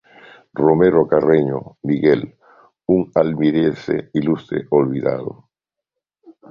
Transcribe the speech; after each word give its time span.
Romero 0.55 1.05
Carreño, 1.07 1.77
Miguel: 1.83 2.35
‹‹Un 2.87 3.11
almeriense 3.13 4.09
ilustre 4.13 4.65
olvidado. 4.71 5.41